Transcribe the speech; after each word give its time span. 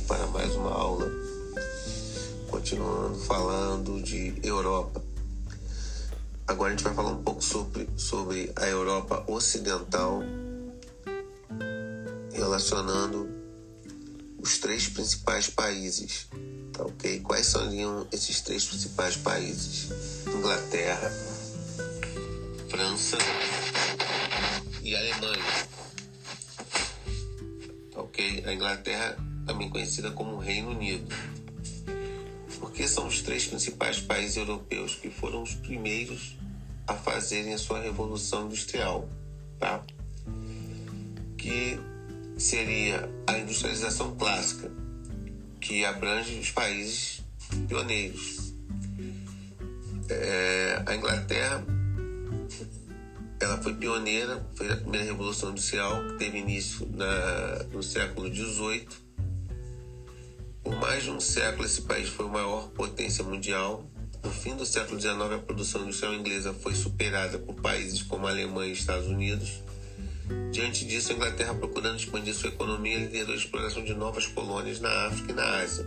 para 0.00 0.26
mais 0.28 0.54
uma 0.54 0.70
aula, 0.70 1.10
continuando 2.50 3.18
falando 3.20 4.02
de 4.02 4.34
Europa. 4.42 5.02
Agora 6.46 6.68
a 6.68 6.76
gente 6.76 6.84
vai 6.84 6.94
falar 6.94 7.10
um 7.10 7.22
pouco 7.22 7.42
sobre, 7.42 7.88
sobre 7.96 8.52
a 8.56 8.66
Europa 8.66 9.24
Ocidental, 9.26 10.22
relacionando 12.32 13.28
os 14.38 14.58
três 14.58 14.88
principais 14.88 15.48
países, 15.48 16.26
tá 16.72 16.84
ok? 16.84 17.20
Quais 17.20 17.46
seriam 17.46 18.06
esses 18.12 18.40
três 18.40 18.64
principais 18.64 19.16
países? 19.16 19.88
Inglaterra, 20.26 21.10
França 22.70 23.18
e 24.82 24.94
Alemanha 24.96 25.68
ok? 28.18 28.42
A 28.46 28.52
Inglaterra, 28.52 29.16
também 29.48 29.70
conhecida 29.70 30.10
como 30.10 30.36
Reino 30.36 30.70
Unido. 30.70 31.12
Porque 32.60 32.86
são 32.86 33.06
os 33.06 33.22
três 33.22 33.46
principais 33.46 33.98
países 33.98 34.36
europeus 34.36 34.94
que 34.94 35.10
foram 35.10 35.42
os 35.42 35.54
primeiros 35.54 36.36
a 36.86 36.94
fazerem 36.94 37.54
a 37.54 37.58
sua 37.58 37.80
revolução 37.80 38.46
industrial, 38.46 39.08
tá? 39.58 39.82
Que 41.36 41.80
seria 42.36 43.10
a 43.26 43.38
industrialização 43.38 44.14
clássica, 44.16 44.70
que 45.60 45.84
abrange 45.84 46.38
os 46.38 46.50
países 46.50 47.22
pioneiros. 47.66 48.54
É, 50.10 50.82
a 50.86 50.94
Inglaterra 50.94 51.64
ela 53.40 53.58
foi 53.58 53.74
pioneira, 53.74 54.44
foi 54.54 54.70
a 54.70 54.76
primeira 54.76 55.06
revolução 55.06 55.50
industrial 55.50 56.02
que 56.08 56.18
teve 56.18 56.38
início 56.38 56.88
na, 56.92 57.64
no 57.72 57.82
século 57.82 58.34
XVIII. 58.34 59.07
Por 60.68 60.76
mais 60.76 61.02
de 61.02 61.10
um 61.10 61.18
século, 61.18 61.64
esse 61.64 61.80
país 61.80 62.10
foi 62.10 62.26
a 62.26 62.28
maior 62.28 62.68
potência 62.68 63.24
mundial. 63.24 63.86
No 64.22 64.30
fim 64.30 64.54
do 64.54 64.66
século 64.66 65.00
XIX, 65.00 65.16
a 65.18 65.38
produção 65.38 65.80
industrial 65.80 66.12
inglesa 66.12 66.52
foi 66.52 66.74
superada 66.74 67.38
por 67.38 67.54
países 67.54 68.02
como 68.02 68.26
Alemanha 68.26 68.68
e 68.68 68.74
Estados 68.74 69.06
Unidos. 69.06 69.62
Diante 70.52 70.84
disso, 70.84 71.10
a 71.10 71.14
Inglaterra, 71.14 71.54
procurando 71.54 71.96
expandir 71.96 72.34
sua 72.34 72.50
economia, 72.50 72.98
liderou 72.98 73.32
a 73.32 73.36
exploração 73.38 73.82
de 73.82 73.94
novas 73.94 74.26
colônias 74.26 74.78
na 74.78 75.06
África 75.06 75.32
e 75.32 75.34
na 75.34 75.58
Ásia. 75.58 75.86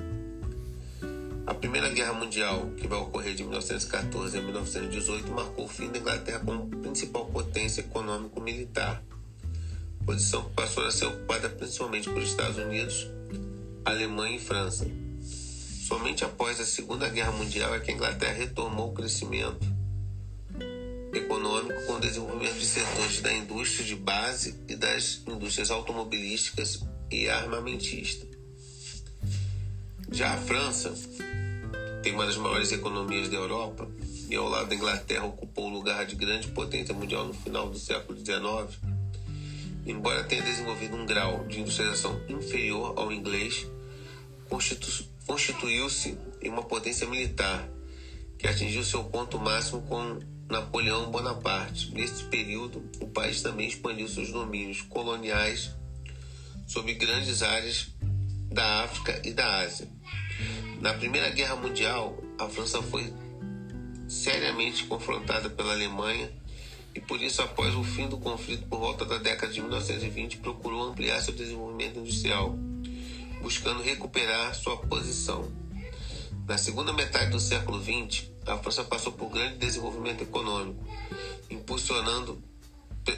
A 1.45 1.53
Primeira 1.53 1.89
Guerra 1.89 2.13
Mundial, 2.13 2.71
que 2.75 2.87
vai 2.87 2.97
ocorrer 2.97 3.35
de 3.35 3.43
1914 3.43 4.35
a 4.35 4.41
1918, 4.41 5.31
marcou 5.31 5.65
o 5.65 5.69
fim 5.69 5.91
da 5.91 5.99
Inglaterra 5.99 6.39
como 6.39 6.65
principal 6.81 7.27
potência 7.27 7.81
econômico-militar, 7.81 9.03
posição 10.07 10.43
que 10.45 10.55
passou 10.55 10.83
a 10.87 10.91
ser 10.91 11.05
ocupada 11.05 11.49
principalmente 11.49 12.09
por 12.09 12.23
Estados 12.23 12.57
Unidos, 12.57 13.07
Alemanha 13.83 14.35
e 14.35 14.39
França. 14.39 14.85
Somente 15.87 16.23
após 16.23 16.59
a 16.59 16.65
Segunda 16.65 17.09
Guerra 17.09 17.31
Mundial 17.31 17.75
é 17.75 17.79
que 17.79 17.91
a 17.91 17.93
Inglaterra 17.93 18.33
retomou 18.33 18.89
o 18.89 18.93
crescimento 18.93 19.65
econômico 21.13 21.85
com 21.85 21.93
o 21.93 21.99
desenvolvimento 21.99 22.57
de 22.57 22.65
setores 22.65 23.21
da 23.21 23.33
indústria 23.33 23.85
de 23.85 23.95
base 23.95 24.55
e 24.67 24.75
das 24.75 25.21
indústrias 25.27 25.69
automobilísticas 25.69 26.83
e 27.11 27.27
armamentistas. 27.27 28.29
Já 30.11 30.33
a 30.33 30.37
França 30.37 30.93
tem 32.03 32.13
uma 32.13 32.25
das 32.25 32.37
maiores 32.37 32.71
economias 32.71 33.29
da 33.29 33.35
Europa 33.35 33.87
e 34.29 34.35
ao 34.35 34.47
lado 34.47 34.69
da 34.69 34.75
Inglaterra 34.75 35.25
ocupou 35.25 35.67
o 35.67 35.73
lugar 35.73 36.05
de 36.05 36.15
grande 36.15 36.47
potência 36.49 36.93
mundial 36.93 37.25
no 37.25 37.33
final 37.33 37.69
do 37.69 37.77
século 37.77 38.17
XIX, 38.17 38.79
embora 39.85 40.23
tenha 40.23 40.41
desenvolvido 40.41 40.95
um 40.95 41.05
grau 41.05 41.45
de 41.47 41.59
industrialização 41.59 42.21
inferior 42.27 42.93
ao 42.97 43.11
inglês, 43.11 43.67
constitu 44.49 45.09
constituiu-se 45.25 46.17
em 46.41 46.49
uma 46.49 46.63
potência 46.63 47.07
militar 47.07 47.67
que 48.37 48.47
atingiu 48.47 48.83
seu 48.83 49.03
ponto 49.03 49.39
máximo 49.39 49.81
com 49.83 50.19
Napoleão 50.49 51.09
Bonaparte. 51.11 51.93
Neste 51.93 52.25
período, 52.25 52.83
o 52.99 53.07
país 53.07 53.41
também 53.41 53.67
expandiu 53.67 54.07
seus 54.07 54.31
domínios 54.31 54.81
coloniais 54.81 55.71
sobre 56.67 56.95
grandes 56.95 57.41
áreas 57.41 57.87
da 58.51 58.83
África 58.83 59.21
e 59.23 59.31
da 59.31 59.59
Ásia. 59.59 59.87
Na 60.81 60.93
Primeira 60.93 61.29
Guerra 61.29 61.55
Mundial, 61.55 62.21
a 62.39 62.49
França 62.49 62.81
foi 62.81 63.13
seriamente 64.07 64.85
confrontada 64.85 65.49
pela 65.49 65.71
Alemanha 65.71 66.29
e 66.93 66.99
por 66.99 67.21
isso, 67.21 67.41
após 67.41 67.75
o 67.75 67.83
fim 67.83 68.07
do 68.07 68.17
conflito 68.17 68.67
por 68.67 68.79
volta 68.79 69.05
da 69.05 69.17
década 69.17 69.51
de 69.51 69.61
1920, 69.61 70.37
procurou 70.37 70.83
ampliar 70.83 71.21
seu 71.21 71.33
desenvolvimento 71.33 71.99
industrial, 71.99 72.55
buscando 73.41 73.81
recuperar 73.81 74.53
sua 74.55 74.77
posição. 74.77 75.51
Na 76.47 76.57
segunda 76.57 76.91
metade 76.91 77.31
do 77.31 77.39
século 77.39 77.81
XX, 77.81 78.29
a 78.45 78.57
França 78.57 78.83
passou 78.83 79.13
por 79.13 79.29
grande 79.29 79.57
desenvolvimento 79.57 80.21
econômico, 80.21 80.83
impulsionando 81.49 82.41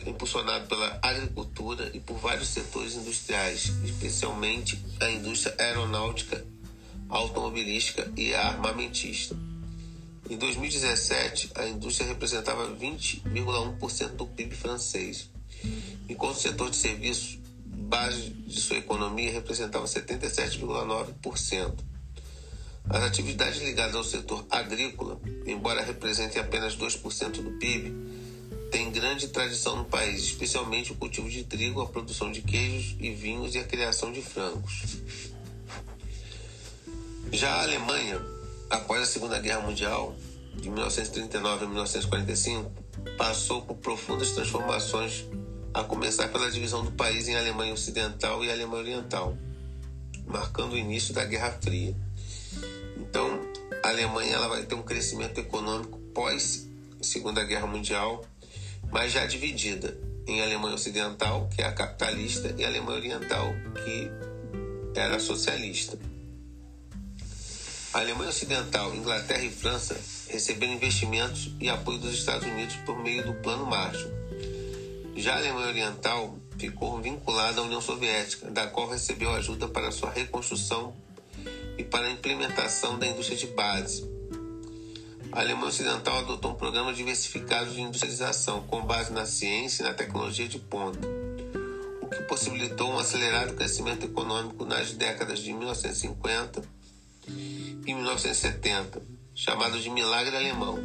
impulsionado 0.08 0.66
pela 0.68 0.98
agricultura 1.02 1.92
e 1.94 2.00
por 2.00 2.18
vários 2.18 2.48
setores 2.48 2.96
industriais, 2.96 3.66
especialmente 3.84 4.82
a 5.02 5.10
indústria 5.10 5.54
aeronáutica 5.60 6.46
automobilística 7.10 8.12
e 8.18 8.34
armamentista. 8.34 9.38
Em 10.34 10.38
2017, 10.38 11.52
a 11.54 11.68
indústria 11.68 12.08
representava 12.08 12.68
20,1% 12.76 14.16
do 14.16 14.26
PIB 14.26 14.56
francês, 14.56 15.30
enquanto 16.10 16.38
o 16.38 16.40
setor 16.40 16.72
de 16.72 16.76
serviços, 16.76 17.38
base 17.64 18.32
de 18.32 18.60
sua 18.60 18.78
economia, 18.78 19.32
representava 19.32 19.86
77,9%. 19.86 21.76
As 22.90 23.04
atividades 23.04 23.62
ligadas 23.62 23.94
ao 23.94 24.04
setor 24.04 24.44
agrícola, 24.50 25.22
embora 25.46 25.84
representem 25.84 26.42
apenas 26.42 26.76
2% 26.76 27.30
do 27.34 27.52
PIB, 27.60 27.94
têm 28.72 28.92
grande 28.92 29.28
tradição 29.28 29.76
no 29.76 29.86
país, 29.86 30.24
especialmente 30.24 30.94
o 30.94 30.96
cultivo 30.96 31.30
de 31.30 31.44
trigo, 31.44 31.80
a 31.80 31.86
produção 31.86 32.32
de 32.32 32.42
queijos 32.42 32.96
e 33.00 33.12
vinhos 33.12 33.54
e 33.54 33.60
a 33.60 33.64
criação 33.64 34.12
de 34.12 34.24
frangos. 34.24 34.98
Já 37.32 37.52
a 37.52 37.62
Alemanha, 37.62 38.20
após 38.70 39.02
a 39.02 39.06
Segunda 39.06 39.40
Guerra 39.40 39.62
Mundial, 39.62 40.16
de 40.56 40.70
1939 40.70 41.66
a 41.66 41.68
1945, 41.68 42.72
passou 43.18 43.62
por 43.62 43.76
profundas 43.78 44.32
transformações, 44.32 45.26
a 45.74 45.84
começar 45.84 46.28
pela 46.28 46.52
divisão 46.52 46.86
do 46.86 46.92
país 46.92 47.28
em 47.28 47.36
Alemanha 47.36 47.74
Ocidental 47.74 48.44
e 48.46 48.52
Alemanha 48.52 48.84
Oriental, 48.84 49.36
marcando 50.28 50.74
o 50.74 50.78
início 50.78 51.14
da 51.14 51.26
Guerra 51.26 51.58
Fria. 51.62 51.96
Então, 52.98 53.42
a 53.84 53.90
Alemanha 53.90 54.36
ela 54.36 54.48
vai 54.48 54.64
ter 54.64 54.76
um 54.76 54.84
crescimento 54.84 55.40
econômico 55.40 55.98
pós 56.14 56.70
Segunda 57.02 57.44
Guerra 57.44 57.68
Mundial, 57.68 58.24
mas 58.92 59.12
já 59.12 59.26
dividida 59.26 59.98
em 60.28 60.42
Alemanha 60.42 60.76
Ocidental, 60.76 61.50
que 61.54 61.62
é 61.62 61.66
a 61.66 61.72
capitalista, 61.72 62.54
e 62.58 62.64
Alemanha 62.64 63.00
Oriental, 63.00 63.54
que 63.84 64.10
era 64.96 65.20
socialista. 65.20 65.98
A 67.94 68.00
Alemanha 68.00 68.32
Ocidental, 68.32 68.96
Inglaterra 68.96 69.44
e 69.44 69.52
França 69.52 69.96
receberam 70.28 70.74
investimentos 70.74 71.52
e 71.62 71.70
apoio 71.70 72.00
dos 72.00 72.16
Estados 72.16 72.48
Unidos 72.48 72.76
por 72.78 72.98
meio 72.98 73.24
do 73.24 73.36
Plano 73.36 73.68
Marshall. 73.68 74.12
Já 75.16 75.36
a 75.36 75.38
Alemanha 75.38 75.68
Oriental 75.68 76.36
ficou 76.58 77.00
vinculada 77.00 77.62
à 77.62 77.64
União 77.64 77.80
Soviética, 77.80 78.50
da 78.50 78.66
qual 78.66 78.90
recebeu 78.90 79.32
ajuda 79.32 79.68
para 79.68 79.92
sua 79.92 80.10
reconstrução 80.10 80.96
e 81.78 81.84
para 81.84 82.08
a 82.08 82.10
implementação 82.10 82.98
da 82.98 83.06
indústria 83.06 83.38
de 83.38 83.46
base. 83.46 84.10
A 85.32 85.42
Alemanha 85.42 85.68
Ocidental 85.68 86.18
adotou 86.18 86.50
um 86.50 86.56
programa 86.56 86.92
diversificado 86.96 87.70
de 87.70 87.82
industrialização 87.82 88.64
com 88.64 88.82
base 88.82 89.14
na 89.14 89.28
ciência 89.28 89.84
e 89.84 89.86
na 89.86 89.94
tecnologia 89.94 90.48
de 90.48 90.58
ponta, 90.58 91.08
o 92.02 92.08
que 92.08 92.24
possibilitou 92.24 92.90
um 92.90 92.98
acelerado 92.98 93.54
crescimento 93.54 94.04
econômico 94.04 94.66
nas 94.66 94.94
décadas 94.94 95.38
de 95.38 95.54
1950 95.54 96.73
em 97.86 97.96
1970, 97.96 99.02
chamado 99.36 99.80
de 99.80 99.90
Milagre 99.90 100.36
Alemão. 100.36 100.80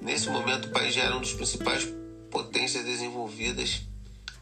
Nesse 0.00 0.28
momento, 0.28 0.66
o 0.66 0.70
país 0.70 0.94
já 0.94 1.02
era 1.02 1.16
um 1.16 1.20
dos 1.20 1.32
principais 1.32 1.88
potências 2.30 2.84
desenvolvidas, 2.84 3.82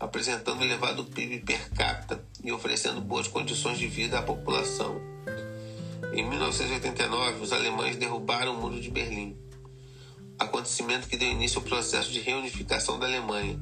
apresentando 0.01 0.63
elevado 0.63 1.05
PIB 1.05 1.41
per 1.41 1.71
capita 1.71 2.25
e 2.43 2.51
oferecendo 2.51 3.01
boas 3.01 3.29
condições 3.29 3.79
de 3.79 3.87
vida 3.87 4.19
à 4.19 4.23
população. 4.23 5.01
Em 6.13 6.29
1989, 6.29 7.43
os 7.43 7.53
alemães 7.53 7.97
derrubaram 7.97 8.55
o 8.55 8.61
Muro 8.61 8.81
de 8.81 8.91
Berlim, 8.91 9.37
acontecimento 10.39 11.09
que 11.09 11.17
deu 11.17 11.31
início 11.31 11.59
ao 11.59 11.65
processo 11.65 12.11
de 12.11 12.21
reunificação 12.21 12.99
da 12.99 13.07
Alemanha, 13.07 13.59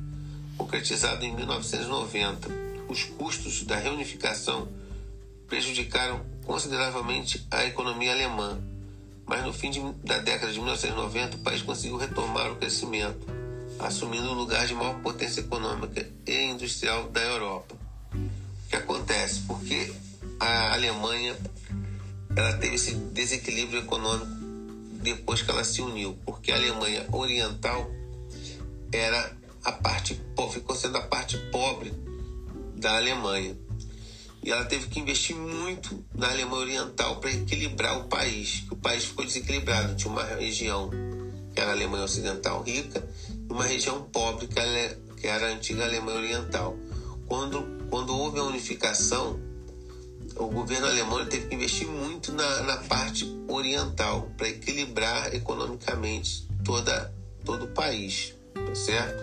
concretizado 0.57 1.25
em 1.25 1.35
1990. 1.35 2.49
Os 2.89 3.05
custos 3.05 3.65
da 3.65 3.77
reunificação 3.77 4.69
prejudicaram 5.47 6.25
consideravelmente 6.51 7.47
a 7.49 7.65
economia 7.65 8.11
alemã, 8.11 8.61
mas 9.25 9.45
no 9.45 9.53
fim 9.53 9.71
de, 9.71 9.81
da 10.05 10.19
década 10.19 10.53
de 10.53 10.59
1990 10.59 11.37
o 11.37 11.41
país 11.41 11.63
conseguiu 11.63 11.97
retomar 11.97 12.51
o 12.51 12.57
crescimento, 12.57 13.25
assumindo 13.79 14.29
o 14.29 14.35
lugar 14.35 14.67
de 14.67 14.75
maior 14.75 15.01
potência 15.01 15.43
econômica 15.43 16.05
e 16.27 16.51
industrial 16.51 17.09
da 17.11 17.21
Europa. 17.21 17.77
O 18.13 18.69
que 18.69 18.75
acontece? 18.75 19.43
Porque 19.47 19.95
a 20.41 20.73
Alemanha 20.73 21.37
ela 22.35 22.55
teve 22.55 22.75
esse 22.75 22.97
desequilíbrio 22.97 23.83
econômico 23.83 24.27
depois 25.05 25.43
que 25.43 25.51
ela 25.53 25.63
se 25.63 25.81
uniu, 25.81 26.19
porque 26.27 26.51
a 26.51 26.57
Alemanha 26.57 27.07
Oriental 27.13 27.89
era 28.91 29.37
a 29.63 29.71
parte 29.71 30.21
ficou 30.53 30.75
sendo 30.75 30.99
a 30.99 31.03
parte 31.03 31.39
pobre 31.53 31.93
da 32.75 32.97
Alemanha. 32.97 33.57
E 34.43 34.51
ela 34.51 34.65
teve 34.65 34.87
que 34.87 34.99
investir 34.99 35.37
muito 35.37 36.03
na 36.15 36.31
Alemanha 36.31 36.63
Oriental 36.63 37.17
para 37.17 37.31
equilibrar 37.31 37.99
o 37.99 38.05
país. 38.05 38.65
O 38.71 38.77
país 38.77 39.05
ficou 39.05 39.25
desequilibrado. 39.25 39.95
Tinha 39.97 40.11
uma 40.11 40.25
região 40.25 40.91
que 41.55 41.61
era 41.61 41.71
a 41.71 41.75
Alemanha 41.75 42.05
Ocidental 42.05 42.63
rica 42.63 43.07
e 43.29 43.53
uma 43.53 43.65
região 43.65 44.03
pobre 44.05 44.47
que 44.47 45.27
era 45.27 45.47
a 45.47 45.51
antiga 45.51 45.85
Alemanha 45.85 46.19
Oriental. 46.19 46.77
Quando, 47.27 47.87
quando 47.91 48.17
houve 48.17 48.39
a 48.39 48.45
unificação, 48.45 49.39
o 50.37 50.47
governo 50.47 50.87
alemão 50.87 51.25
teve 51.27 51.49
que 51.49 51.55
investir 51.55 51.87
muito 51.87 52.33
na, 52.33 52.63
na 52.63 52.77
parte 52.79 53.27
oriental 53.47 54.31
para 54.37 54.49
equilibrar 54.49 55.35
economicamente 55.35 56.49
toda, 56.65 57.13
todo 57.45 57.67
o 57.67 57.69
país, 57.69 58.35
tá 58.55 58.75
certo? 58.75 59.23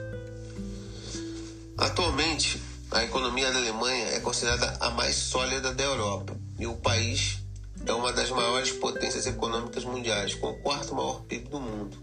Atualmente, 1.77 2.61
a 2.91 3.03
economia 3.03 3.51
da 3.51 3.59
Alemanha 3.59 4.07
é 4.09 4.19
considerada 4.19 4.77
a 4.79 4.89
mais 4.91 5.15
sólida 5.15 5.73
da 5.73 5.83
Europa 5.83 6.37
e 6.57 6.65
o 6.65 6.75
país 6.75 7.39
é 7.85 7.93
uma 7.93 8.11
das 8.13 8.29
maiores 8.31 8.71
potências 8.71 9.27
econômicas 9.27 9.83
mundiais, 9.83 10.33
com 10.35 10.47
o 10.47 10.57
quarto 10.59 10.95
maior 10.95 11.21
PIB 11.21 11.49
do 11.49 11.59
mundo. 11.59 11.97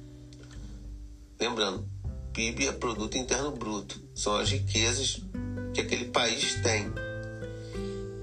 Lembrando, 1.41 1.89
PIB 2.33 2.69
é 2.69 2.73
produto 2.73 3.17
interno 3.17 3.51
bruto, 3.51 4.01
são 4.15 4.37
as 4.37 4.51
riquezas 4.51 5.21
que 5.73 5.81
aquele 5.81 6.07
país 6.07 6.61
tem. 6.63 6.93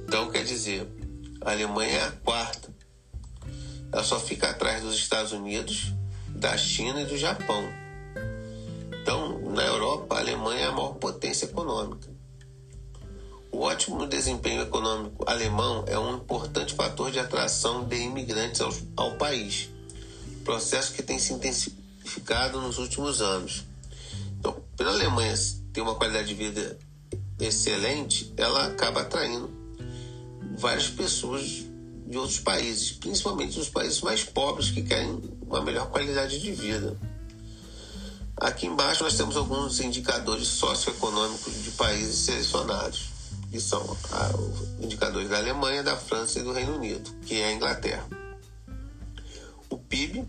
Então, 0.08 0.30
quer 0.32 0.44
dizer, 0.44 0.88
a 1.42 1.52
Alemanha 1.52 1.98
é 1.98 2.04
a 2.04 2.12
quarta. 2.12 2.74
Ela 3.92 4.04
só 4.04 4.20
fica 4.20 4.50
atrás 4.50 4.84
dos 4.84 4.96
Estados 4.96 5.32
Unidos, 5.32 5.94
da 6.30 6.58
China 6.58 7.02
e 7.02 7.06
do 7.06 7.18
Japão. 7.18 7.64
Então, 9.02 9.40
na 9.52 9.64
Europa, 9.64 10.16
a 10.16 10.20
Alemanha 10.20 10.66
é 10.66 10.68
a 10.68 10.72
maior 10.72 10.94
potência 10.94 11.46
econômica. 11.46 12.11
O 13.52 13.60
ótimo 13.60 14.08
desempenho 14.08 14.62
econômico 14.62 15.24
alemão 15.28 15.84
é 15.88 16.00
um 16.00 16.16
importante 16.16 16.74
fator 16.74 17.12
de 17.12 17.20
atração 17.20 17.84
de 17.84 17.98
imigrantes 17.98 18.62
ao, 18.62 18.74
ao 18.96 19.16
país, 19.18 19.70
processo 20.46 20.94
que 20.94 21.04
tem 21.04 21.20
se 21.20 21.34
intensificado 21.34 22.62
nos 22.62 22.78
últimos 22.78 23.22
anos. 23.22 23.66
Então, 24.40 24.56
pela 24.78 24.92
Alemanha 24.92 25.36
ter 25.74 25.82
uma 25.82 25.96
qualidade 25.96 26.30
de 26.30 26.34
vida 26.34 26.80
excelente, 27.40 28.34
ela 28.38 28.68
acaba 28.68 29.02
atraindo 29.02 29.50
várias 30.58 30.88
pessoas 30.88 31.66
de 32.08 32.18
outros 32.18 32.40
países, 32.40 32.92
principalmente 32.92 33.58
dos 33.58 33.70
países 33.70 34.02
mais 34.02 34.24
pobres 34.24 34.70
que 34.70 34.82
querem 34.82 35.22
uma 35.42 35.62
melhor 35.62 35.90
qualidade 35.90 36.40
de 36.40 36.52
vida. 36.52 36.98
Aqui 38.36 38.66
embaixo 38.66 39.04
nós 39.04 39.16
temos 39.16 39.38
alguns 39.38 39.80
indicadores 39.80 40.48
socioeconômicos 40.48 41.64
de 41.64 41.72
países 41.72 42.16
selecionados, 42.16 43.11
que 43.52 43.60
são 43.60 43.82
os 43.84 44.84
indicadores 44.84 45.30
da 45.30 45.38
Alemanha, 45.38 45.84
da 45.84 45.98
França 45.98 46.40
e 46.40 46.44
do 46.44 46.54
Reino 46.54 46.78
Unido, 46.78 47.12
que 47.26 47.42
é 47.42 47.48
a 47.48 47.52
Inglaterra. 47.52 48.08
O 49.70 49.78
PIB 49.78 50.26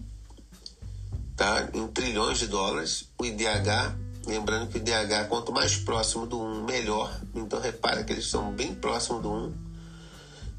tá 1.37 1.71
em 1.73 1.87
trilhões 1.87 2.39
de 2.39 2.49
dólares, 2.49 3.09
o 3.17 3.25
IDH, 3.25 3.97
lembrando 4.27 4.69
que 4.69 4.77
o 4.77 4.81
IDH 4.81 5.29
quanto 5.29 5.53
mais 5.53 5.77
próximo 5.77 6.27
do 6.27 6.41
1, 6.41 6.65
melhor. 6.65 7.21
Então 7.35 7.61
repara 7.61 8.03
que 8.03 8.13
eles 8.13 8.29
são 8.29 8.53
bem 8.53 8.75
próximos 8.75 9.23
do 9.23 9.33
1 9.33 9.55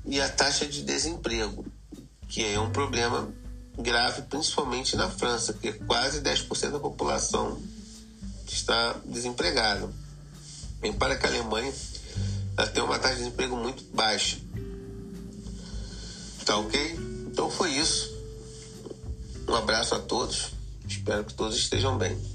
e 0.06 0.22
a 0.22 0.30
taxa 0.30 0.66
de 0.66 0.84
desemprego, 0.84 1.66
que 2.30 2.46
é 2.46 2.60
um 2.60 2.72
problema 2.72 3.30
grave, 3.78 4.24
principalmente 4.24 4.96
na 4.96 5.10
França, 5.10 5.54
que 5.54 5.74
quase 5.74 6.22
10% 6.22 6.72
da 6.72 6.80
população 6.80 7.62
está 8.48 8.96
desempregada. 9.06 9.90
Bem 10.80 10.94
para 10.94 11.16
que 11.16 11.26
a 11.26 11.30
Alemanha 11.30 11.72
ela 12.58 12.68
tem 12.68 12.84
uma 12.84 13.00
taxa 13.00 13.16
de 13.16 13.22
desemprego 13.22 13.56
muito 13.56 13.84
baixa. 13.94 14.38
Tá 16.46 16.58
ok? 16.58 17.00
Então 17.28 17.50
foi 17.50 17.72
isso. 17.72 18.12
Um 19.48 19.56
abraço 19.56 19.96
a 19.96 20.00
todos. 20.00 20.52
Espero 20.88 21.24
que 21.24 21.34
todos 21.34 21.58
estejam 21.58 21.98
bem. 21.98 22.33